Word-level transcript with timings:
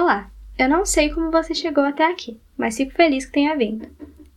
Olá! 0.00 0.30
Eu 0.56 0.68
não 0.68 0.86
sei 0.86 1.10
como 1.10 1.32
você 1.32 1.52
chegou 1.52 1.82
até 1.82 2.08
aqui, 2.08 2.38
mas 2.56 2.76
fico 2.76 2.92
feliz 2.92 3.26
que 3.26 3.32
tenha 3.32 3.56
vindo. 3.56 3.88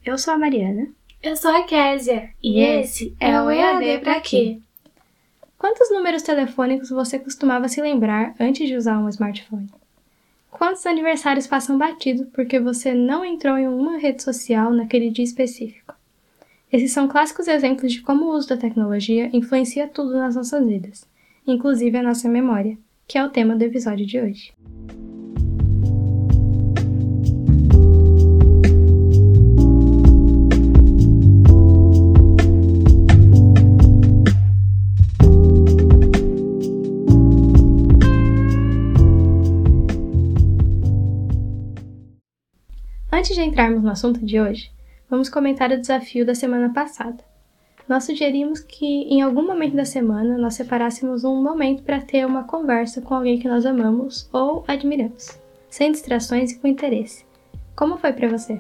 Eu 0.04 0.18
sou 0.18 0.34
a 0.34 0.38
Mariana. 0.38 0.88
Eu 1.22 1.36
sou 1.36 1.52
a 1.52 1.62
Késia. 1.62 2.32
E 2.42 2.60
esse 2.60 3.16
é 3.20 3.40
o 3.40 3.48
EAD 3.48 4.00
Pra 4.00 4.20
Quê? 4.20 4.58
Quantos 5.60 5.92
números 5.92 6.24
telefônicos 6.24 6.90
você 6.90 7.20
costumava 7.20 7.68
se 7.68 7.80
lembrar 7.80 8.34
antes 8.40 8.68
de 8.68 8.76
usar 8.76 8.98
um 8.98 9.08
smartphone? 9.08 9.70
Quantos 10.50 10.84
aniversários 10.88 11.46
passam 11.46 11.78
batido 11.78 12.26
porque 12.34 12.60
você 12.60 12.96
não 12.96 13.24
entrou 13.24 13.56
em 13.56 13.68
uma 13.68 14.00
rede 14.00 14.24
social 14.24 14.72
naquele 14.72 15.12
dia 15.12 15.24
específico? 15.24 15.94
Esses 16.74 16.92
são 16.92 17.08
clássicos 17.08 17.48
exemplos 17.48 17.94
de 17.94 18.02
como 18.02 18.26
o 18.26 18.36
uso 18.36 18.50
da 18.50 18.58
tecnologia 18.58 19.30
influencia 19.32 19.88
tudo 19.88 20.18
nas 20.18 20.36
nossas 20.36 20.66
vidas, 20.66 21.08
inclusive 21.46 22.00
a 22.00 22.04
nossa 22.04 22.28
memória, 22.28 22.76
que 23.08 23.16
é 23.16 23.24
o 23.24 23.30
tema 23.30 23.56
do 23.56 23.62
episódio 23.62 24.08
de 24.08 24.20
hoje. 24.20 24.52
Antes 43.22 43.36
de 43.36 43.44
entrarmos 43.44 43.84
no 43.84 43.92
assunto 43.92 44.26
de 44.26 44.42
hoje, 44.42 44.72
vamos 45.08 45.30
comentar 45.30 45.70
o 45.72 45.80
desafio 45.80 46.26
da 46.26 46.34
semana 46.34 46.74
passada. 46.74 47.24
Nós 47.88 48.06
sugerimos 48.06 48.62
que, 48.62 48.84
em 48.84 49.22
algum 49.22 49.46
momento 49.46 49.76
da 49.76 49.86
semana, 49.86 50.40
nós 50.40 50.56
separássemos 50.56 51.24
um 51.24 51.40
momento 51.40 51.84
para 51.84 52.02
ter 52.02 52.26
uma 52.26 52.46
conversa 52.46 53.00
com 53.00 53.14
alguém 53.14 53.38
que 53.38 53.48
nós 53.48 53.64
amamos 53.64 54.28
ou 54.34 54.64
admiramos, 54.68 55.40
sem 55.70 55.92
distrações 55.92 56.52
e 56.52 56.58
com 56.58 56.68
interesse. 56.68 57.24
Como 57.76 57.96
foi 57.96 58.12
para 58.12 58.28
você? 58.28 58.54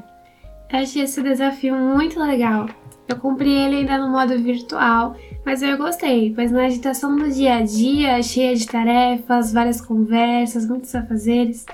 Eu 0.71 0.77
achei 0.77 1.01
esse 1.01 1.23
desafio 1.23 1.75
muito 1.75 2.19
legal. 2.19 2.67
Eu 3.07 3.17
cumpri 3.17 3.51
ele 3.51 3.77
ainda 3.77 3.97
no 3.97 4.11
modo 4.11 4.37
virtual, 4.37 5.15
mas 5.43 5.63
eu 5.63 5.75
gostei, 5.75 6.35
pois 6.35 6.51
na 6.51 6.65
agitação 6.67 7.15
do 7.15 7.31
dia 7.31 7.55
a 7.55 7.61
dia, 7.63 8.21
cheia 8.21 8.55
de 8.55 8.67
tarefas, 8.67 9.51
várias 9.51 9.81
conversas, 9.81 10.67
muitos 10.67 10.93
afazeres, 10.93 11.65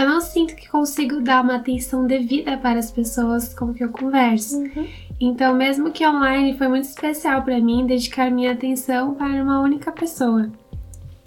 eu 0.00 0.08
não 0.08 0.20
sinto 0.20 0.56
que 0.56 0.68
consigo 0.68 1.20
dar 1.20 1.42
uma 1.42 1.56
atenção 1.56 2.06
devida 2.06 2.56
para 2.56 2.78
as 2.78 2.90
pessoas 2.90 3.52
com 3.52 3.74
que 3.74 3.84
eu 3.84 3.90
converso. 3.90 4.58
Uhum. 4.58 4.88
Então, 5.20 5.54
mesmo 5.54 5.90
que 5.90 6.06
online, 6.06 6.56
foi 6.56 6.68
muito 6.68 6.84
especial 6.84 7.42
para 7.42 7.60
mim 7.60 7.84
dedicar 7.84 8.30
minha 8.30 8.52
atenção 8.52 9.14
para 9.14 9.42
uma 9.42 9.60
única 9.60 9.92
pessoa. 9.92 10.50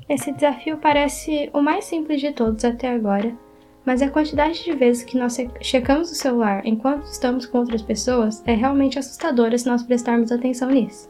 Esse 0.09 0.31
desafio 0.31 0.77
parece 0.77 1.51
o 1.53 1.61
mais 1.61 1.85
simples 1.85 2.19
de 2.19 2.31
todos 2.31 2.65
até 2.65 2.91
agora, 2.93 3.31
mas 3.85 4.01
a 4.01 4.09
quantidade 4.09 4.63
de 4.63 4.73
vezes 4.73 5.03
que 5.03 5.17
nós 5.17 5.37
checamos 5.61 6.11
o 6.11 6.15
celular 6.15 6.65
enquanto 6.65 7.05
estamos 7.05 7.45
com 7.45 7.59
outras 7.59 7.83
pessoas 7.83 8.41
é 8.45 8.55
realmente 8.55 8.97
assustadora 8.97 9.57
se 9.57 9.67
nós 9.67 9.83
prestarmos 9.83 10.31
atenção 10.31 10.69
nisso. 10.69 11.09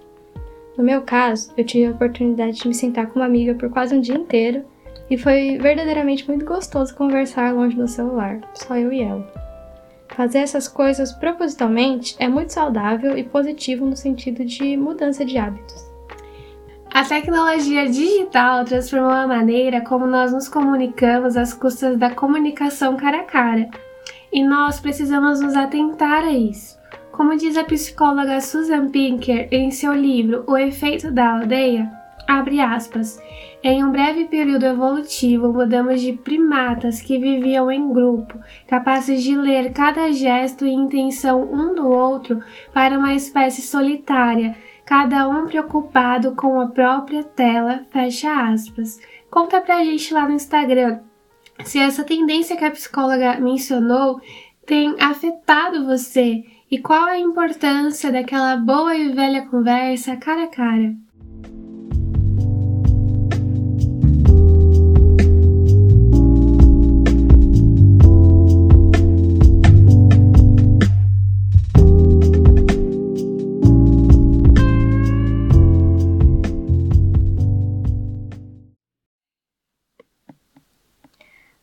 No 0.77 0.83
meu 0.83 1.01
caso, 1.03 1.53
eu 1.55 1.63
tive 1.63 1.85
a 1.85 1.91
oportunidade 1.91 2.57
de 2.59 2.67
me 2.67 2.73
sentar 2.73 3.07
com 3.07 3.19
uma 3.19 3.25
amiga 3.25 3.53
por 3.53 3.69
quase 3.69 3.95
um 3.95 4.01
dia 4.01 4.15
inteiro 4.15 4.65
e 5.13 5.17
foi 5.17 5.59
verdadeiramente 5.59 6.27
muito 6.27 6.43
gostoso 6.43 6.95
conversar 6.95 7.53
longe 7.53 7.75
do 7.75 7.87
celular, 7.87 8.41
só 8.55 8.75
eu 8.75 8.91
e 8.91 8.99
ela. 8.99 9.23
Fazer 10.07 10.39
essas 10.39 10.67
coisas 10.67 11.11
propositalmente 11.11 12.15
é 12.17 12.27
muito 12.27 12.51
saudável 12.51 13.15
e 13.15 13.23
positivo 13.23 13.85
no 13.85 13.95
sentido 13.95 14.43
de 14.43 14.75
mudança 14.75 15.23
de 15.23 15.37
hábitos. 15.37 15.85
A 16.91 17.03
tecnologia 17.03 17.87
digital 17.87 18.65
transformou 18.65 19.11
a 19.11 19.27
maneira 19.27 19.81
como 19.81 20.07
nós 20.07 20.33
nos 20.33 20.49
comunicamos 20.49 21.37
às 21.37 21.53
custas 21.53 21.95
da 21.95 22.09
comunicação 22.09 22.97
cara 22.97 23.19
a 23.19 23.23
cara. 23.23 23.69
E 24.31 24.43
nós 24.43 24.79
precisamos 24.79 25.39
nos 25.39 25.55
atentar 25.55 26.23
a 26.23 26.31
isso. 26.31 26.75
Como 27.11 27.37
diz 27.37 27.55
a 27.55 27.63
psicóloga 27.63 28.41
Susan 28.41 28.89
Pinker 28.89 29.47
em 29.51 29.69
seu 29.69 29.93
livro 29.93 30.43
O 30.47 30.57
Efeito 30.57 31.11
da 31.11 31.35
Aldeia, 31.35 32.02
abre 32.27 32.59
aspas, 32.59 33.21
em 33.63 33.83
um 33.83 33.91
breve 33.91 34.25
período 34.25 34.65
evolutivo, 34.65 35.53
mudamos 35.53 36.01
de 36.01 36.13
primatas 36.13 37.01
que 37.01 37.17
viviam 37.17 37.71
em 37.71 37.91
grupo, 37.93 38.37
capazes 38.67 39.23
de 39.23 39.35
ler 39.35 39.71
cada 39.71 40.11
gesto 40.11 40.65
e 40.65 40.71
intenção 40.73 41.41
um 41.43 41.73
do 41.73 41.87
outro, 41.87 42.43
para 42.73 42.97
uma 42.97 43.13
espécie 43.13 43.61
solitária, 43.61 44.55
cada 44.85 45.27
um 45.29 45.47
preocupado 45.47 46.35
com 46.35 46.59
a 46.59 46.67
própria 46.67 47.23
tela. 47.23 47.85
Fecha 47.91 48.51
aspas. 48.51 48.99
Conta 49.31 49.61
pra 49.61 49.83
gente 49.83 50.13
lá 50.13 50.27
no 50.27 50.35
Instagram 50.35 50.99
se 51.63 51.79
essa 51.79 52.03
tendência 52.03 52.57
que 52.57 52.65
a 52.65 52.71
psicóloga 52.71 53.39
mencionou 53.39 54.19
tem 54.65 54.95
afetado 54.99 55.85
você 55.85 56.43
e 56.69 56.79
qual 56.79 57.05
a 57.05 57.19
importância 57.19 58.11
daquela 58.11 58.57
boa 58.57 58.95
e 58.95 59.11
velha 59.11 59.45
conversa 59.45 60.17
cara 60.17 60.45
a 60.45 60.47
cara. 60.47 60.95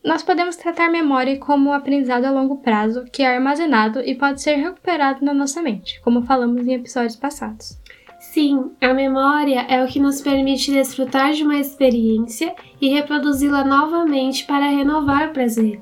Nós 0.03 0.22
podemos 0.22 0.56
tratar 0.56 0.91
memória 0.91 1.38
como 1.38 1.69
um 1.69 1.72
aprendizado 1.75 2.25
a 2.25 2.31
longo 2.31 2.56
prazo 2.59 3.05
que 3.12 3.22
é 3.22 3.34
armazenado 3.34 4.00
e 4.00 4.15
pode 4.15 4.41
ser 4.41 4.56
recuperado 4.56 5.22
na 5.22 5.34
nossa 5.34 5.61
mente, 5.61 6.00
como 6.00 6.22
falamos 6.22 6.66
em 6.66 6.72
episódios 6.72 7.16
passados. 7.16 7.78
Sim, 8.19 8.71
a 8.81 8.94
memória 8.94 9.66
é 9.69 9.84
o 9.84 9.87
que 9.87 10.00
nos 10.00 10.22
permite 10.22 10.72
desfrutar 10.72 11.33
de 11.33 11.43
uma 11.43 11.59
experiência 11.59 12.55
e 12.81 12.89
reproduzi-la 12.89 13.62
novamente 13.62 14.47
para 14.47 14.71
renovar 14.71 15.28
o 15.28 15.33
prazer. 15.33 15.81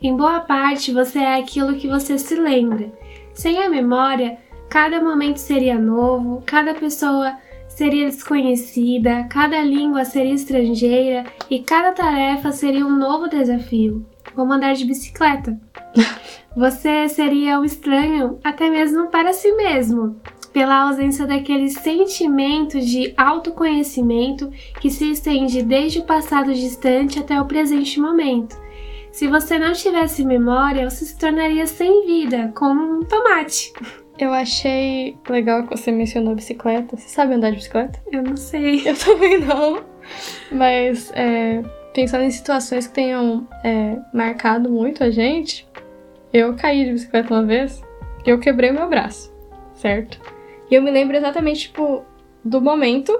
Em 0.00 0.16
boa 0.16 0.40
parte, 0.40 0.92
você 0.92 1.18
é 1.18 1.36
aquilo 1.36 1.76
que 1.76 1.88
você 1.88 2.18
se 2.18 2.36
lembra. 2.36 2.90
Sem 3.34 3.62
a 3.62 3.68
memória, 3.68 4.38
cada 4.70 5.00
momento 5.00 5.38
seria 5.38 5.78
novo, 5.78 6.42
cada 6.46 6.72
pessoa 6.72 7.36
seria 7.78 8.06
desconhecida, 8.06 9.28
cada 9.30 9.62
língua 9.62 10.04
seria 10.04 10.34
estrangeira 10.34 11.24
e 11.48 11.60
cada 11.60 11.92
tarefa 11.92 12.50
seria 12.50 12.84
um 12.84 12.98
novo 12.98 13.28
desafio, 13.28 14.04
como 14.34 14.52
andar 14.52 14.74
de 14.74 14.84
bicicleta. 14.84 15.56
Você 16.56 17.08
seria 17.08 17.60
um 17.60 17.64
estranho 17.64 18.40
até 18.42 18.68
mesmo 18.68 19.06
para 19.06 19.32
si 19.32 19.52
mesmo, 19.52 20.20
pela 20.52 20.88
ausência 20.88 21.24
daquele 21.24 21.70
sentimento 21.70 22.80
de 22.80 23.14
autoconhecimento 23.16 24.50
que 24.80 24.90
se 24.90 25.12
estende 25.12 25.62
desde 25.62 26.00
o 26.00 26.04
passado 26.04 26.52
distante 26.52 27.20
até 27.20 27.40
o 27.40 27.46
presente 27.46 28.00
momento. 28.00 28.56
Se 29.10 29.26
você 29.26 29.58
não 29.58 29.72
tivesse 29.72 30.24
memória, 30.24 30.88
você 30.88 31.04
se 31.04 31.18
tornaria 31.18 31.66
sem 31.66 32.06
vida, 32.06 32.52
como 32.54 32.98
um 32.98 33.04
tomate. 33.04 33.72
Eu 34.18 34.32
achei 34.32 35.16
legal 35.28 35.62
que 35.62 35.76
você 35.76 35.92
mencionou 35.92 36.34
bicicleta. 36.34 36.96
Você 36.96 37.08
sabe 37.08 37.34
andar 37.34 37.50
de 37.50 37.56
bicicleta? 37.56 38.00
Eu 38.10 38.22
não 38.22 38.36
sei. 38.36 38.82
Eu 38.88 38.96
também 38.98 39.38
não. 39.38 39.84
Mas 40.50 41.12
é, 41.14 41.62
pensando 41.94 42.24
em 42.24 42.30
situações 42.30 42.86
que 42.86 42.94
tenham 42.94 43.46
é, 43.64 43.96
marcado 44.12 44.68
muito 44.68 45.04
a 45.04 45.10
gente, 45.10 45.68
eu 46.32 46.54
caí 46.56 46.84
de 46.84 46.92
bicicleta 46.92 47.32
uma 47.32 47.44
vez 47.44 47.82
e 48.26 48.30
eu 48.30 48.38
quebrei 48.38 48.72
meu 48.72 48.88
braço, 48.88 49.32
certo? 49.74 50.20
E 50.70 50.74
eu 50.74 50.82
me 50.82 50.90
lembro 50.90 51.16
exatamente, 51.16 51.62
tipo, 51.68 52.04
do 52.44 52.60
momento, 52.60 53.18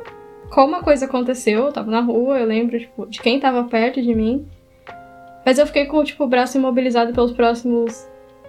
como 0.50 0.76
a 0.76 0.82
coisa 0.82 1.06
aconteceu. 1.06 1.66
Eu 1.66 1.72
tava 1.72 1.90
na 1.90 2.00
rua, 2.00 2.38
eu 2.38 2.46
lembro, 2.46 2.78
tipo, 2.78 3.06
de 3.06 3.20
quem 3.20 3.40
tava 3.40 3.64
perto 3.64 4.02
de 4.02 4.14
mim. 4.14 4.46
Mas 5.48 5.58
eu 5.58 5.66
fiquei 5.66 5.86
com, 5.86 6.04
tipo, 6.04 6.24
o 6.24 6.26
braço 6.26 6.58
imobilizado 6.58 7.10
pelos 7.14 7.32
próximos 7.32 8.06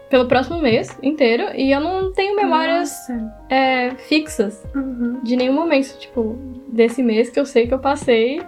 pelo 0.10 0.28
próximo 0.28 0.60
mês 0.60 1.00
inteiro 1.02 1.46
e 1.56 1.72
eu 1.72 1.80
não 1.80 2.12
tenho 2.12 2.36
memórias 2.36 2.94
é, 3.50 3.92
fixas 3.92 4.68
uhum. 4.76 5.22
de 5.24 5.38
nenhum 5.38 5.54
momento, 5.54 5.98
tipo, 5.98 6.38
desse 6.68 7.02
mês 7.02 7.30
que 7.30 7.40
eu 7.40 7.46
sei 7.46 7.68
que 7.68 7.74
eu 7.74 7.80
passei 7.80 8.42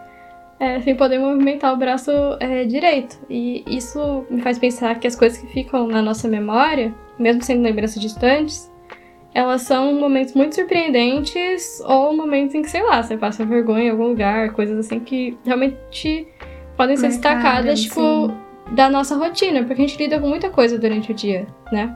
é, 0.60 0.82
sem 0.82 0.98
poder 0.98 1.18
movimentar 1.18 1.74
o 1.74 1.78
braço 1.78 2.12
é, 2.42 2.66
direito. 2.66 3.18
E 3.30 3.64
isso 3.66 4.26
me 4.30 4.42
faz 4.42 4.60
pensar 4.60 5.00
que 5.00 5.08
as 5.08 5.16
coisas 5.16 5.38
que 5.38 5.48
ficam 5.48 5.88
na 5.88 6.02
nossa 6.02 6.28
memória, 6.28 6.94
mesmo 7.18 7.42
sendo 7.42 7.62
lembranças 7.62 8.02
distantes, 8.02 8.70
elas 9.34 9.62
são 9.62 9.94
momentos 9.94 10.34
muito 10.34 10.56
surpreendentes 10.56 11.82
ou 11.86 12.14
momentos 12.14 12.54
em 12.54 12.64
que, 12.64 12.70
sei 12.70 12.84
lá, 12.84 13.02
você 13.02 13.16
passa 13.16 13.46
vergonha 13.46 13.86
em 13.86 13.90
algum 13.92 14.10
lugar, 14.10 14.52
coisas 14.52 14.78
assim 14.78 15.00
que 15.00 15.38
realmente 15.46 16.28
podem 16.76 16.98
ser 16.98 17.08
destacadas, 17.08 17.80
tipo. 17.82 18.28
Sim 18.28 18.41
da 18.72 18.90
nossa 18.90 19.16
rotina, 19.16 19.64
porque 19.64 19.82
a 19.82 19.88
gente 19.88 19.98
lida 19.98 20.20
com 20.20 20.28
muita 20.28 20.50
coisa 20.50 20.78
durante 20.78 21.12
o 21.12 21.16
dia, 21.16 21.48
né? 21.72 21.96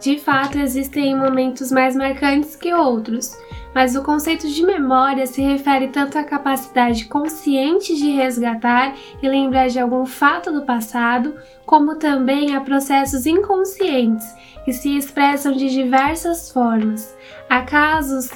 De 0.00 0.18
fato, 0.18 0.58
existem 0.58 1.16
momentos 1.16 1.72
mais 1.72 1.96
marcantes 1.96 2.54
que 2.54 2.72
outros, 2.72 3.36
mas 3.74 3.96
o 3.96 4.02
conceito 4.02 4.46
de 4.48 4.64
memória 4.64 5.26
se 5.26 5.42
refere 5.42 5.88
tanto 5.88 6.18
à 6.18 6.24
capacidade 6.24 7.06
consciente 7.06 7.94
de 7.96 8.10
resgatar 8.10 8.94
e 9.22 9.28
lembrar 9.28 9.68
de 9.68 9.78
algum 9.78 10.06
fato 10.06 10.52
do 10.52 10.64
passado, 10.64 11.34
como 11.64 11.96
também 11.96 12.54
a 12.54 12.60
processos 12.60 13.26
inconscientes 13.26 14.26
que 14.64 14.72
se 14.72 14.96
expressam 14.96 15.52
de 15.52 15.68
diversas 15.70 16.50
formas. 16.50 17.16
Há 17.48 17.62
casos 17.62 18.30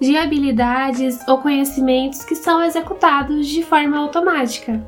de 0.00 0.16
habilidades 0.16 1.18
ou 1.28 1.38
conhecimentos 1.38 2.24
que 2.24 2.34
são 2.34 2.62
executados 2.62 3.46
de 3.46 3.62
forma 3.62 3.98
automática. 3.98 4.80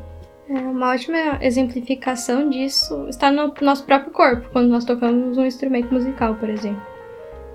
É 0.48 0.58
uma 0.58 0.90
ótima 0.90 1.38
exemplificação 1.40 2.50
disso 2.50 3.06
está 3.08 3.30
no 3.30 3.54
nosso 3.60 3.84
próprio 3.84 4.12
corpo, 4.12 4.48
quando 4.52 4.68
nós 4.68 4.84
tocamos 4.84 5.38
um 5.38 5.46
instrumento 5.46 5.92
musical, 5.92 6.34
por 6.34 6.50
exemplo. 6.50 6.82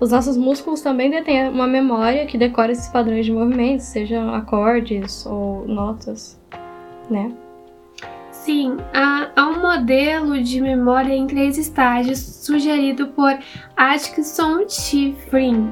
Os 0.00 0.10
nossos 0.10 0.36
músculos 0.36 0.80
também 0.80 1.10
detêm 1.10 1.48
uma 1.48 1.66
memória 1.66 2.24
que 2.24 2.38
decora 2.38 2.72
esses 2.72 2.88
padrões 2.88 3.26
de 3.26 3.32
movimentos, 3.32 3.86
sejam 3.86 4.32
acordes 4.32 5.26
ou 5.26 5.66
notas, 5.66 6.40
né? 7.10 7.32
Sim, 8.30 8.76
há, 8.94 9.30
há, 9.36 9.46
um 9.48 9.60
modelo 9.60 10.40
de 10.40 10.60
memória 10.60 11.12
em 11.12 11.26
três 11.26 11.58
estágios 11.58 12.18
sugerido 12.18 13.08
por 13.08 13.36
Atkinson 13.76 14.68
Schifrin, 14.68 15.70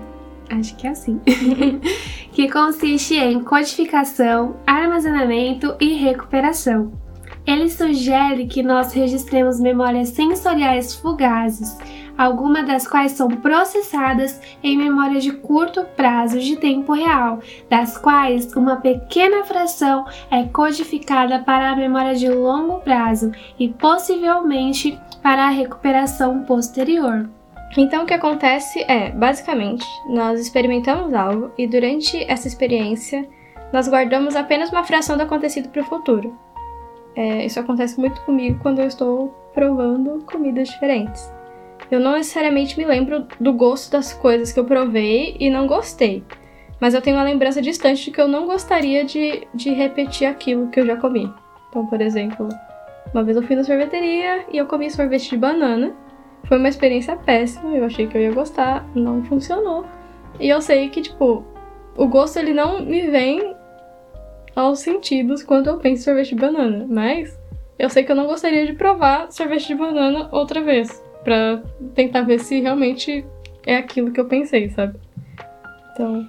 acho 0.50 0.76
que 0.76 0.86
é 0.86 0.90
assim, 0.90 1.20
que 2.32 2.50
consiste 2.50 3.14
em 3.14 3.42
codificação, 3.42 4.56
armazenamento 4.66 5.74
e 5.80 5.94
recuperação. 5.94 7.06
Ele 7.46 7.70
sugere 7.70 8.46
que 8.46 8.60
nós 8.60 8.93
registremos 8.93 9.60
memórias 9.60 10.08
sensoriais 10.08 10.96
fugazes, 10.96 11.78
algumas 12.19 12.66
das 12.66 12.88
quais 12.88 13.12
são 13.12 13.28
processadas 13.28 14.40
em 14.62 14.76
memória 14.76 15.20
de 15.20 15.31
curto 15.31 15.84
prazo 15.96 16.40
de 16.40 16.56
tempo 16.56 16.93
real, 16.93 17.38
das 17.70 17.96
quais 17.96 18.52
uma 18.54 18.76
pequena 18.76 19.44
fração 19.44 20.06
é 20.28 20.43
codificada 20.43 21.38
para 21.38 21.70
a 21.70 21.76
memória 21.76 22.16
de 22.16 22.28
longo 22.28 22.81
prazo 22.81 23.31
e 23.58 23.69
possivelmente 23.69 24.99
para 25.22 25.44
a 25.44 25.50
recuperação 25.50 26.42
posterior. 26.42 27.28
Então, 27.76 28.02
o 28.02 28.06
que 28.06 28.14
acontece 28.14 28.81
é, 28.88 29.10
basicamente, 29.10 29.87
nós 30.08 30.40
experimentamos 30.40 31.14
algo 31.14 31.52
e 31.56 31.66
durante 31.66 32.25
essa 32.28 32.49
experiência 32.49 33.28
nós 33.72 33.88
guardamos 33.88 34.34
apenas 34.34 34.70
uma 34.70 34.84
fração 34.84 35.16
do 35.16 35.22
acontecido 35.22 35.69
para 35.69 35.82
o 35.82 35.87
futuro. 35.87 36.45
É, 37.16 37.46
isso 37.46 37.58
acontece 37.58 37.98
muito 37.98 38.20
comigo 38.22 38.58
quando 38.62 38.80
eu 38.80 38.86
estou 38.86 39.28
provando 39.54 40.22
comidas 40.26 40.68
diferentes 40.68 41.34
eu 41.90 42.00
não 42.00 42.12
necessariamente 42.12 42.76
me 42.78 42.84
lembro 42.84 43.26
do 43.38 43.52
gosto 43.52 43.92
das 43.92 44.12
coisas 44.12 44.52
que 44.52 44.58
eu 44.58 44.64
provei 44.64 45.36
e 45.38 45.48
não 45.48 45.66
gostei. 45.66 46.24
Mas 46.80 46.94
eu 46.94 47.00
tenho 47.00 47.16
uma 47.16 47.22
lembrança 47.22 47.62
distante 47.62 48.04
de 48.04 48.10
que 48.10 48.20
eu 48.20 48.28
não 48.28 48.46
gostaria 48.46 49.04
de, 49.04 49.46
de 49.54 49.70
repetir 49.70 50.26
aquilo 50.26 50.68
que 50.68 50.80
eu 50.80 50.86
já 50.86 50.96
comi. 50.96 51.32
Então, 51.68 51.86
por 51.86 52.00
exemplo, 52.00 52.48
uma 53.14 53.22
vez 53.22 53.36
eu 53.36 53.42
fui 53.42 53.56
na 53.56 53.64
sorveteria 53.64 54.44
e 54.52 54.58
eu 54.58 54.66
comi 54.66 54.90
sorvete 54.90 55.30
de 55.30 55.36
banana. 55.36 55.94
Foi 56.44 56.58
uma 56.58 56.68
experiência 56.68 57.16
péssima, 57.16 57.74
eu 57.74 57.84
achei 57.84 58.06
que 58.06 58.16
eu 58.16 58.22
ia 58.22 58.32
gostar, 58.32 58.86
não 58.94 59.24
funcionou. 59.24 59.86
E 60.38 60.48
eu 60.48 60.60
sei 60.60 60.90
que, 60.90 61.00
tipo, 61.00 61.44
o 61.96 62.06
gosto 62.06 62.38
ele 62.38 62.52
não 62.52 62.84
me 62.84 63.10
vem 63.10 63.56
aos 64.56 64.79
sentidos 64.79 65.43
quando 65.43 65.69
eu 65.69 65.76
penso 65.76 66.00
em 66.00 66.05
sorvete 66.05 66.35
de 66.35 66.41
banana, 66.41 66.87
mas 66.88 67.38
eu 67.79 67.91
sei 67.91 68.03
que 68.03 68.11
eu 68.11 68.17
não 68.17 68.26
gostaria 68.26 68.67
de 68.67 68.73
provar 68.73 69.31
sorvete 69.31 69.69
de 69.69 69.75
banana 69.75 70.29
outra 70.32 70.62
vez 70.62 71.05
para 71.23 71.62
tentar 71.94 72.23
ver 72.23 72.41
se 72.41 72.61
realmente 72.61 73.26
é 73.67 73.76
aquilo 73.76 74.11
que 74.11 74.19
eu 74.19 74.26
pensei, 74.26 74.70
sabe? 74.70 74.99
Então. 75.93 76.29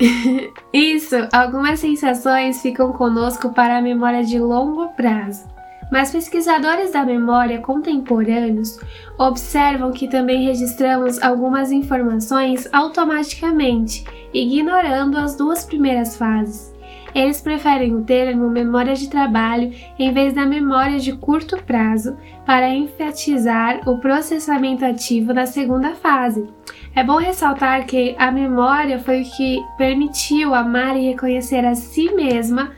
Isso, 0.72 1.14
algumas 1.32 1.78
sensações 1.78 2.60
ficam 2.60 2.92
conosco 2.92 3.52
para 3.52 3.78
a 3.78 3.82
memória 3.82 4.24
de 4.24 4.38
longo 4.40 4.88
prazo. 4.94 5.46
Mas 5.92 6.10
pesquisadores 6.10 6.92
da 6.92 7.04
memória 7.04 7.60
contemporâneos 7.60 8.78
observam 9.18 9.92
que 9.92 10.08
também 10.08 10.46
registramos 10.46 11.22
algumas 11.22 11.70
informações 11.70 12.68
automaticamente, 12.72 14.04
ignorando 14.34 15.16
as 15.16 15.36
duas 15.36 15.64
primeiras 15.64 16.16
fases. 16.16 16.74
Eles 17.14 17.40
preferem 17.40 17.94
o 17.94 18.02
termo 18.02 18.50
memória 18.50 18.94
de 18.94 19.08
trabalho 19.08 19.72
em 19.96 20.12
vez 20.12 20.34
da 20.34 20.44
memória 20.44 20.98
de 20.98 21.12
curto 21.12 21.56
prazo 21.62 22.16
para 22.44 22.68
enfatizar 22.68 23.88
o 23.88 23.98
processamento 23.98 24.84
ativo 24.84 25.32
da 25.32 25.46
segunda 25.46 25.94
fase. 25.94 26.44
É 26.92 27.04
bom 27.04 27.18
ressaltar 27.18 27.86
que 27.86 28.16
a 28.18 28.32
memória 28.32 28.98
foi 28.98 29.22
o 29.22 29.30
que 29.36 29.62
permitiu 29.78 30.54
amar 30.54 30.96
e 30.96 31.06
reconhecer 31.06 31.64
a 31.64 31.76
si 31.76 32.12
mesma, 32.12 32.72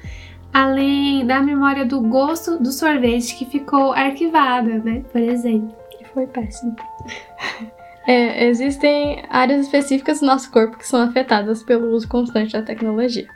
além 0.52 1.26
da 1.26 1.40
memória 1.40 1.86
do 1.86 2.02
gosto 2.02 2.58
do 2.58 2.70
sorvete 2.72 3.36
que 3.36 3.46
ficou 3.46 3.94
arquivada, 3.94 4.78
né? 4.78 5.02
Por 5.10 5.20
exemplo. 5.20 5.74
Que 5.98 6.04
foi 6.04 6.26
péssimo. 6.26 6.76
É, 8.06 8.46
existem 8.46 9.24
áreas 9.28 9.62
específicas 9.62 10.20
do 10.20 10.26
nosso 10.26 10.50
corpo 10.50 10.78
que 10.78 10.86
são 10.86 11.00
afetadas 11.00 11.62
pelo 11.62 11.90
uso 11.90 12.08
constante 12.08 12.52
da 12.52 12.62
tecnologia. 12.62 13.26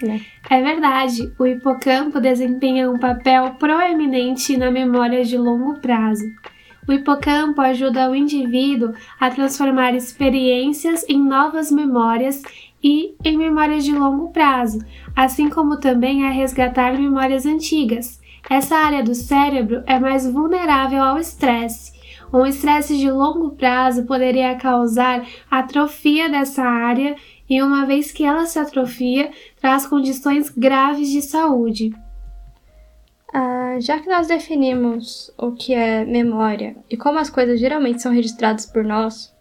Né? 0.00 0.20
É 0.48 0.60
verdade, 0.60 1.32
o 1.38 1.46
hipocampo 1.46 2.20
desempenha 2.20 2.90
um 2.90 2.98
papel 2.98 3.54
proeminente 3.58 4.56
na 4.56 4.70
memória 4.70 5.24
de 5.24 5.36
longo 5.36 5.80
prazo. 5.80 6.24
O 6.86 6.92
hipocampo 6.92 7.60
ajuda 7.60 8.10
o 8.10 8.14
indivíduo 8.14 8.92
a 9.20 9.30
transformar 9.30 9.94
experiências 9.94 11.04
em 11.08 11.18
novas 11.18 11.70
memórias 11.70 12.42
e 12.82 13.14
em 13.24 13.36
memórias 13.36 13.84
de 13.84 13.92
longo 13.92 14.32
prazo, 14.32 14.80
assim 15.14 15.48
como 15.48 15.78
também 15.78 16.26
a 16.26 16.30
resgatar 16.30 16.98
memórias 16.98 17.46
antigas. 17.46 18.20
Essa 18.50 18.76
área 18.76 19.02
do 19.04 19.14
cérebro 19.14 19.84
é 19.86 19.98
mais 20.00 20.28
vulnerável 20.28 21.00
ao 21.00 21.18
estresse. 21.18 21.92
Um 22.32 22.46
estresse 22.46 22.96
de 22.96 23.10
longo 23.10 23.50
prazo 23.50 24.06
poderia 24.06 24.56
causar 24.56 25.26
atrofia 25.50 26.30
dessa 26.30 26.62
área 26.62 27.14
e 27.48 27.62
uma 27.62 27.84
vez 27.84 28.10
que 28.10 28.24
ela 28.24 28.46
se 28.46 28.58
atrofia, 28.58 29.30
traz 29.60 29.86
condições 29.86 30.48
graves 30.48 31.10
de 31.10 31.20
saúde. 31.20 31.92
Ah, 33.34 33.76
já 33.80 33.98
que 33.98 34.08
nós 34.08 34.28
definimos 34.28 35.30
o 35.36 35.52
que 35.52 35.74
é 35.74 36.04
memória 36.04 36.76
e 36.88 36.96
como 36.96 37.18
as 37.18 37.28
coisas 37.28 37.60
geralmente 37.60 38.00
são 38.00 38.12
registradas 38.12 38.64
por 38.64 38.82
nós 38.82 39.34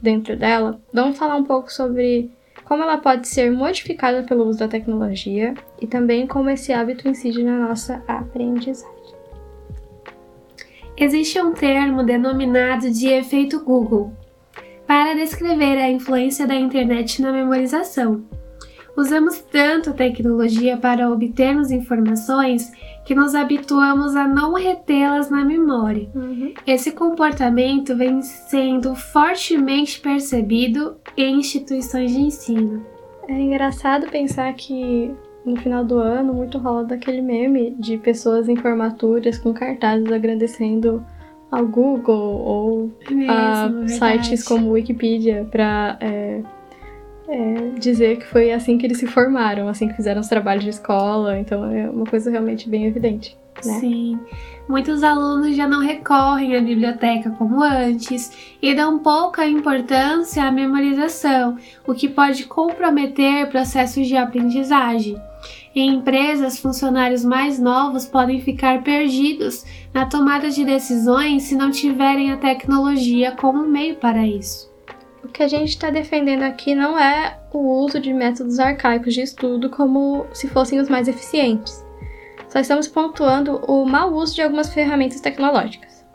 dentro 0.00 0.36
dela, 0.36 0.80
vamos 0.92 1.18
falar 1.18 1.36
um 1.36 1.44
pouco 1.44 1.72
sobre 1.72 2.30
como 2.64 2.82
ela 2.82 2.98
pode 2.98 3.28
ser 3.28 3.50
modificada 3.50 4.24
pelo 4.24 4.44
uso 4.44 4.58
da 4.58 4.68
tecnologia 4.68 5.54
e 5.80 5.86
também 5.86 6.26
como 6.26 6.50
esse 6.50 6.72
hábito 6.72 7.08
incide 7.08 7.42
na 7.42 7.68
nossa 7.68 8.02
aprendizagem. 8.08 8.95
Existe 10.96 11.40
um 11.40 11.52
termo 11.52 12.02
denominado 12.02 12.90
de 12.90 13.08
efeito 13.08 13.60
Google, 13.60 14.12
para 14.86 15.14
descrever 15.14 15.76
a 15.78 15.90
influência 15.90 16.46
da 16.46 16.54
internet 16.54 17.20
na 17.20 17.32
memorização. 17.32 18.24
Usamos 18.96 19.38
tanto 19.38 19.90
a 19.90 19.92
tecnologia 19.92 20.78
para 20.78 21.10
obtermos 21.10 21.70
informações 21.70 22.72
que 23.04 23.14
nos 23.14 23.34
habituamos 23.34 24.16
a 24.16 24.26
não 24.26 24.54
retê-las 24.54 25.28
na 25.28 25.44
memória. 25.44 26.08
Uhum. 26.14 26.54
Esse 26.66 26.92
comportamento 26.92 27.94
vem 27.94 28.22
sendo 28.22 28.94
fortemente 28.94 30.00
percebido 30.00 30.96
em 31.14 31.40
instituições 31.40 32.10
de 32.10 32.20
ensino. 32.20 32.86
É 33.28 33.38
engraçado 33.38 34.08
pensar 34.08 34.54
que 34.54 35.14
no 35.46 35.56
final 35.56 35.84
do 35.84 35.98
ano 35.98 36.34
muito 36.34 36.58
rola 36.58 36.84
daquele 36.84 37.22
meme 37.22 37.76
de 37.78 37.96
pessoas 37.96 38.48
em 38.48 38.56
formaturas 38.56 39.38
com 39.38 39.54
cartazes 39.54 40.10
agradecendo 40.10 41.02
ao 41.50 41.64
Google 41.66 42.40
ou 42.40 42.92
é 43.08 43.28
a 43.28 43.88
sites 43.88 44.42
como 44.42 44.72
Wikipedia 44.72 45.46
para 45.50 45.96
é, 46.00 46.42
é, 47.28 47.54
dizer 47.78 48.18
que 48.18 48.26
foi 48.26 48.52
assim 48.52 48.76
que 48.76 48.86
eles 48.86 48.98
se 48.98 49.06
formaram, 49.06 49.68
assim 49.68 49.88
que 49.88 49.94
fizeram 49.94 50.20
os 50.20 50.28
trabalhos 50.28 50.64
de 50.64 50.70
escola. 50.70 51.38
Então 51.38 51.64
é 51.70 51.88
uma 51.88 52.04
coisa 52.04 52.30
realmente 52.30 52.68
bem 52.68 52.86
evidente. 52.86 53.38
Né? 53.64 53.80
Sim, 53.80 54.20
muitos 54.68 55.02
alunos 55.02 55.56
já 55.56 55.66
não 55.66 55.80
recorrem 55.80 56.56
à 56.56 56.60
biblioteca 56.60 57.30
como 57.30 57.62
antes 57.62 58.56
e 58.60 58.74
dão 58.74 58.98
pouca 58.98 59.46
importância 59.46 60.44
à 60.44 60.52
memorização, 60.52 61.56
o 61.86 61.94
que 61.94 62.08
pode 62.08 62.44
comprometer 62.44 63.48
processos 63.48 64.06
de 64.06 64.16
aprendizagem. 64.16 65.20
Em 65.74 65.94
empresas, 65.94 66.58
funcionários 66.58 67.24
mais 67.24 67.58
novos 67.58 68.06
podem 68.06 68.40
ficar 68.40 68.82
perdidos 68.82 69.64
na 69.92 70.06
tomada 70.06 70.50
de 70.50 70.64
decisões 70.64 71.44
se 71.44 71.54
não 71.54 71.70
tiverem 71.70 72.32
a 72.32 72.38
tecnologia 72.38 73.32
como 73.32 73.66
meio 73.66 73.96
para 73.96 74.26
isso. 74.26 74.74
O 75.22 75.28
que 75.28 75.42
a 75.42 75.48
gente 75.48 75.70
está 75.70 75.90
defendendo 75.90 76.44
aqui 76.44 76.74
não 76.74 76.98
é 76.98 77.38
o 77.52 77.84
uso 77.84 78.00
de 78.00 78.12
métodos 78.12 78.58
arcaicos 78.58 79.12
de 79.12 79.20
estudo 79.20 79.68
como 79.68 80.26
se 80.32 80.48
fossem 80.48 80.78
os 80.78 80.88
mais 80.88 81.08
eficientes. 81.08 81.85
Só 82.48 82.60
estamos 82.60 82.88
pontuando 82.88 83.56
o 83.66 83.84
mau 83.84 84.12
uso 84.14 84.34
de 84.34 84.42
algumas 84.42 84.72
ferramentas 84.72 85.20
tecnológicas. 85.20 86.06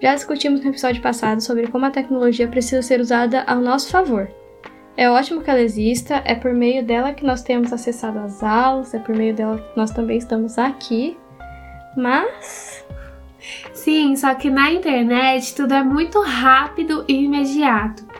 Já 0.00 0.14
discutimos 0.14 0.60
no 0.62 0.70
episódio 0.70 1.00
passado 1.00 1.40
sobre 1.40 1.68
como 1.68 1.86
a 1.86 1.90
tecnologia 1.90 2.48
precisa 2.48 2.82
ser 2.82 3.00
usada 3.00 3.44
ao 3.46 3.60
nosso 3.60 3.88
favor 3.88 4.28
É 4.96 5.08
ótimo 5.08 5.40
que 5.40 5.48
ela 5.48 5.60
exista, 5.60 6.20
é 6.24 6.34
por 6.34 6.52
meio 6.52 6.84
dela 6.84 7.14
que 7.14 7.24
nós 7.24 7.42
temos 7.42 7.72
acessado 7.72 8.18
às 8.18 8.42
aulas, 8.42 8.92
é 8.92 8.98
por 8.98 9.14
meio 9.14 9.34
dela 9.34 9.58
que 9.58 9.76
nós 9.76 9.90
também 9.92 10.18
estamos 10.18 10.58
aqui. 10.58 11.16
Mas. 11.96 12.84
Sim, 13.72 14.14
só 14.16 14.34
que 14.34 14.50
na 14.50 14.70
internet 14.70 15.54
tudo 15.54 15.72
é 15.72 15.82
muito 15.82 16.20
rápido 16.20 17.04
e 17.08 17.24
imediato. 17.24 18.11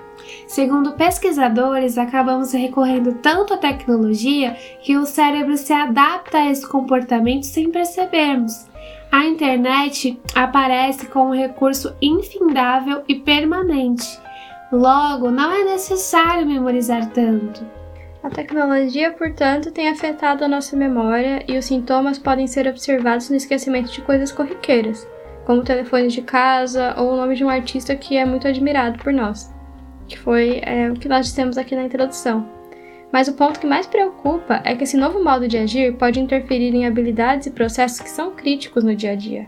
Segundo 0.53 0.93
pesquisadores, 0.93 1.97
acabamos 1.97 2.53
recorrendo 2.53 3.15
tanto 3.15 3.55
à 3.55 3.57
tecnologia 3.57 4.55
que 4.83 4.99
o 4.99 5.07
cérebro 5.07 5.57
se 5.57 5.73
adapta 5.73 6.37
a 6.37 6.51
esse 6.51 6.69
comportamento 6.69 7.45
sem 7.45 7.71
percebermos. 7.71 8.67
A 9.11 9.25
internet 9.25 10.21
aparece 10.35 11.07
como 11.07 11.31
um 11.31 11.35
recurso 11.35 11.97
infindável 12.03 13.03
e 13.09 13.15
permanente. 13.15 14.07
Logo, 14.71 15.31
não 15.31 15.51
é 15.51 15.65
necessário 15.65 16.47
memorizar 16.47 17.09
tanto. 17.13 17.65
A 18.23 18.29
tecnologia, 18.29 19.11
portanto, 19.11 19.71
tem 19.71 19.89
afetado 19.89 20.45
a 20.45 20.49
nossa 20.49 20.77
memória 20.77 21.43
e 21.49 21.57
os 21.57 21.65
sintomas 21.65 22.19
podem 22.19 22.47
ser 22.47 22.69
observados 22.69 23.31
no 23.31 23.37
esquecimento 23.37 23.91
de 23.91 24.03
coisas 24.03 24.31
corriqueiras, 24.31 25.09
como 25.47 25.65
telefones 25.65 26.13
de 26.13 26.21
casa 26.21 26.95
ou 26.99 27.15
o 27.15 27.17
nome 27.17 27.37
de 27.37 27.43
um 27.43 27.49
artista 27.49 27.97
que 27.97 28.19
é 28.19 28.27
muito 28.27 28.47
admirado 28.47 28.99
por 29.03 29.15
nós, 29.15 29.52
que 30.13 30.19
foi 30.19 30.61
é, 30.63 30.91
o 30.91 30.95
que 30.95 31.09
nós 31.09 31.27
dissemos 31.27 31.57
aqui 31.57 31.75
na 31.75 31.85
introdução. 31.85 32.47
Mas 33.11 33.29
o 33.29 33.35
ponto 33.35 33.59
que 33.59 33.67
mais 33.67 33.87
preocupa 33.87 34.61
é 34.65 34.75
que 34.75 34.85
esse 34.85 34.97
novo 34.97 35.23
modo 35.23 35.49
de 35.49 35.59
agir 35.59 35.97
pode 35.97 36.21
interferir 36.21 36.75
em 36.75 36.87
habilidades 36.87 37.47
e 37.47 37.51
processos 37.51 38.01
que 38.01 38.09
são 38.09 38.33
críticos 38.33 38.85
no 38.85 38.95
dia 38.95 39.13
a 39.13 39.15
dia. 39.15 39.47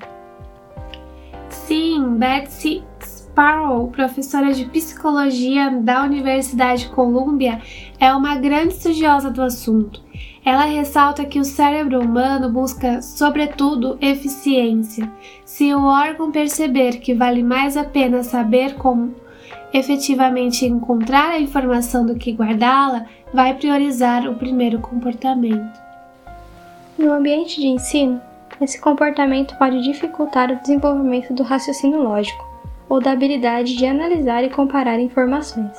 Sim, 1.49 2.17
Betsy 2.19 2.83
Sparrow, 3.03 3.89
professora 3.89 4.53
de 4.53 4.65
psicologia 4.67 5.71
da 5.71 6.03
Universidade 6.05 6.89
Columbia, 6.89 7.61
é 7.99 8.13
uma 8.13 8.37
grande 8.37 8.75
estudiosa 8.75 9.31
do 9.31 9.43
assunto. 9.43 10.03
Ela 10.45 10.65
ressalta 10.65 11.25
que 11.25 11.41
o 11.41 11.45
cérebro 11.45 12.01
humano 12.01 12.51
busca, 12.51 13.01
sobretudo, 13.01 13.97
eficiência. 14.01 15.11
Se 15.45 15.75
o 15.75 15.85
órgão 15.85 16.31
perceber 16.31 16.99
que 16.99 17.15
vale 17.15 17.43
mais 17.43 17.79
a 17.79 17.85
pena 17.85 18.23
saber 18.23 18.75
como 18.75 19.15
efetivamente 19.75 20.65
encontrar 20.65 21.31
a 21.31 21.41
informação 21.41 22.07
do 22.07 22.15
que 22.15 22.33
guardá-la, 22.33 23.07
vai 23.33 23.53
priorizar 23.55 24.29
o 24.29 24.37
primeiro 24.37 24.79
comportamento. 24.79 25.83
No 26.97 27.13
ambiente 27.13 27.61
de 27.61 27.67
ensino, 27.67 28.21
esse 28.61 28.81
comportamento 28.81 29.59
pode 29.59 29.83
dificultar 29.83 30.53
o 30.53 30.61
desenvolvimento 30.61 31.35
do 31.35 31.43
raciocínio 31.43 32.01
lógico 32.01 32.49
ou 32.89 33.01
da 33.01 33.11
habilidade 33.11 33.77
de 33.77 33.85
analisar 33.85 34.45
e 34.45 34.51
comparar 34.51 35.01
informações. 35.01 35.77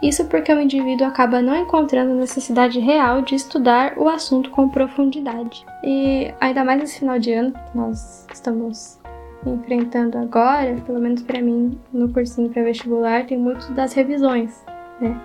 Isso 0.00 0.24
porque 0.26 0.52
o 0.52 0.60
indivíduo 0.60 1.06
acaba 1.06 1.42
não 1.42 1.56
encontrando 1.56 2.14
necessidade 2.14 2.78
real 2.78 3.22
de 3.22 3.34
estudar 3.34 3.94
o 3.96 4.08
assunto 4.08 4.50
com 4.50 4.68
profundidade. 4.68 5.64
E 5.82 6.32
ainda 6.40 6.64
mais 6.64 6.80
nesse 6.80 7.00
final 7.00 7.18
de 7.18 7.32
ano, 7.32 7.52
nós 7.74 8.26
estamos 8.32 9.01
enfrentando 9.46 10.18
agora, 10.18 10.76
pelo 10.86 11.00
menos 11.00 11.22
para 11.22 11.40
mim, 11.40 11.78
no 11.92 12.08
cursinho 12.12 12.50
pré-vestibular, 12.50 13.26
tem 13.26 13.38
muito 13.38 13.72
das 13.72 13.92
revisões, 13.92 14.64
né? 15.00 15.20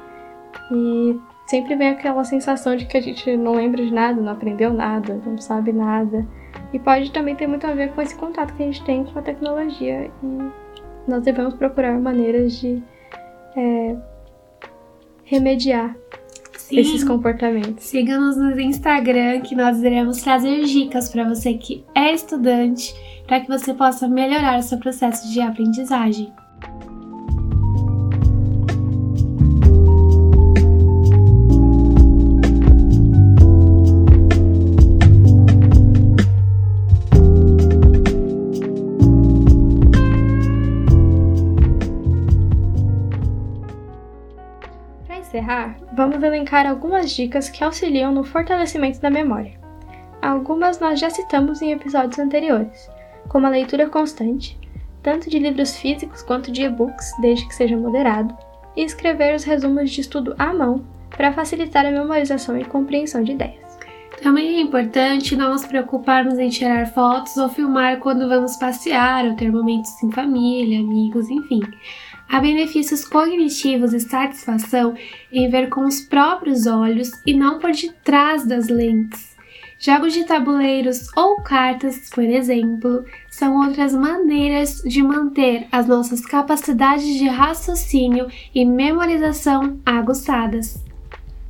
E 0.71 1.19
sempre 1.47 1.75
vem 1.75 1.89
aquela 1.89 2.23
sensação 2.23 2.75
de 2.75 2.85
que 2.85 2.97
a 2.97 3.01
gente 3.01 3.37
não 3.37 3.53
lembra 3.53 3.83
de 3.83 3.93
nada, 3.93 4.21
não 4.21 4.31
aprendeu 4.31 4.73
nada, 4.73 5.19
não 5.25 5.37
sabe 5.37 5.71
nada. 5.71 6.25
E 6.73 6.79
pode 6.79 7.11
também 7.11 7.35
ter 7.35 7.47
muito 7.47 7.65
a 7.65 7.73
ver 7.73 7.93
com 7.93 8.01
esse 8.01 8.15
contato 8.15 8.53
que 8.53 8.63
a 8.63 8.65
gente 8.65 8.83
tem 8.83 9.05
com 9.05 9.17
a 9.17 9.21
tecnologia 9.21 10.11
e 10.23 10.51
nós 11.07 11.23
devemos 11.23 11.53
procurar 11.53 11.97
maneiras 11.99 12.53
de 12.59 12.83
é, 13.55 13.95
remediar 15.23 15.95
Sim. 16.67 16.79
esses 16.79 17.03
comportamentos. 17.03 17.85
Siga-nos 17.85 18.35
no 18.35 18.59
Instagram 18.59 19.41
que 19.41 19.55
nós 19.55 19.81
iremos 19.81 20.21
trazer 20.21 20.63
dicas 20.65 21.09
para 21.09 21.23
você 21.23 21.53
que 21.53 21.83
é 21.95 22.13
estudante, 22.13 22.93
para 23.25 23.39
que 23.39 23.47
você 23.47 23.73
possa 23.73 24.07
melhorar 24.07 24.59
o 24.59 24.63
seu 24.63 24.77
processo 24.77 25.31
de 25.31 25.39
aprendizagem. 25.39 26.31
Encerrar, 45.47 45.77
vamos 45.93 46.21
elencar 46.21 46.67
algumas 46.67 47.11
dicas 47.11 47.49
que 47.49 47.63
auxiliam 47.63 48.11
no 48.11 48.23
fortalecimento 48.23 48.99
da 48.99 49.09
memória. 49.09 49.57
Algumas 50.21 50.79
nós 50.79 50.99
já 50.99 51.09
citamos 51.09 51.61
em 51.61 51.71
episódios 51.71 52.19
anteriores, 52.19 52.89
como 53.29 53.47
a 53.47 53.49
leitura 53.49 53.87
constante, 53.87 54.59
tanto 55.01 55.29
de 55.29 55.39
livros 55.39 55.77
físicos 55.77 56.21
quanto 56.21 56.51
de 56.51 56.63
e-books, 56.63 57.13
desde 57.21 57.47
que 57.47 57.55
seja 57.55 57.77
moderado, 57.77 58.37
e 58.75 58.83
escrever 58.83 59.35
os 59.35 59.45
resumos 59.45 59.89
de 59.89 60.01
estudo 60.01 60.35
à 60.37 60.53
mão 60.53 60.83
para 61.09 61.31
facilitar 61.31 61.85
a 61.85 61.91
memorização 61.91 62.57
e 62.57 62.65
compreensão 62.65 63.23
de 63.23 63.31
ideias. 63.31 63.66
Também 64.21 64.57
é 64.57 64.61
importante 64.61 65.35
não 65.35 65.51
nos 65.51 65.65
preocuparmos 65.65 66.39
em 66.39 66.49
tirar 66.49 66.91
fotos 66.91 67.37
ou 67.37 67.49
filmar 67.49 67.99
quando 67.99 68.27
vamos 68.27 68.55
passear 68.55 69.25
ou 69.25 69.35
ter 69.35 69.51
momentos 69.51 69.91
em 70.03 70.11
família, 70.11 70.79
amigos, 70.79 71.29
enfim. 71.29 71.61
Há 72.29 72.39
benefícios 72.41 73.05
cognitivos 73.05 73.93
e 73.93 73.99
satisfação 73.99 74.95
em 75.31 75.49
ver 75.49 75.69
com 75.69 75.85
os 75.85 76.01
próprios 76.01 76.65
olhos 76.65 77.09
e 77.25 77.33
não 77.33 77.59
por 77.59 77.71
detrás 77.71 78.45
das 78.45 78.67
lentes. 78.67 79.37
Jogos 79.79 80.13
de 80.13 80.23
tabuleiros 80.23 81.07
ou 81.15 81.43
cartas, 81.43 82.09
por 82.09 82.23
exemplo, 82.23 83.05
são 83.29 83.55
outras 83.63 83.93
maneiras 83.93 84.81
de 84.81 85.03
manter 85.03 85.67
as 85.71 85.85
nossas 85.85 86.25
capacidades 86.25 87.05
de 87.05 87.27
raciocínio 87.27 88.27
e 88.53 88.65
memorização 88.65 89.79
aguçadas. 89.85 90.86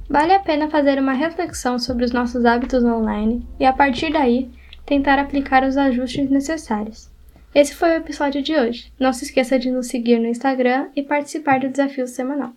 Vale 0.09 0.33
a 0.33 0.39
pena 0.39 0.69
fazer 0.69 0.99
uma 0.99 1.13
reflexão 1.13 1.77
sobre 1.77 2.05
os 2.05 2.11
nossos 2.11 2.45
hábitos 2.45 2.83
online 2.83 3.45
e, 3.59 3.65
a 3.65 3.73
partir 3.73 4.11
daí, 4.11 4.49
tentar 4.85 5.19
aplicar 5.19 5.63
os 5.63 5.75
ajustes 5.75 6.29
necessários. 6.29 7.09
Esse 7.53 7.75
foi 7.75 7.89
o 7.89 7.97
episódio 7.97 8.41
de 8.41 8.55
hoje. 8.55 8.91
Não 8.99 9.11
se 9.11 9.25
esqueça 9.25 9.59
de 9.59 9.69
nos 9.69 9.87
seguir 9.87 10.19
no 10.19 10.27
Instagram 10.27 10.87
e 10.95 11.03
participar 11.03 11.59
do 11.59 11.69
desafio 11.69 12.07
semanal. 12.07 12.53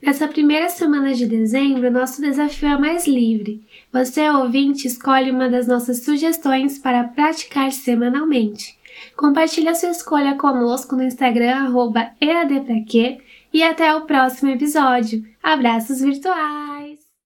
Nessa 0.00 0.28
primeira 0.28 0.68
semana 0.68 1.14
de 1.14 1.26
dezembro, 1.26 1.90
nosso 1.90 2.20
desafio 2.20 2.68
é 2.68 2.78
mais 2.78 3.06
livre. 3.06 3.64
Você, 3.92 4.28
ouvinte, 4.28 4.86
escolhe 4.86 5.30
uma 5.30 5.48
das 5.48 5.66
nossas 5.66 6.04
sugestões 6.04 6.78
para 6.78 7.04
praticar 7.04 7.72
semanalmente. 7.72 8.76
Compartilhe 9.16 9.68
a 9.68 9.74
sua 9.74 9.90
escolha 9.90 10.34
conosco 10.34 10.96
no 10.96 11.04
Instagram, 11.04 11.72
EADPraquê, 12.20 13.18
e 13.52 13.62
até 13.62 13.94
o 13.94 14.02
próximo 14.02 14.50
episódio. 14.50 15.22
Abraços 15.42 16.00
virtuais! 16.00 17.01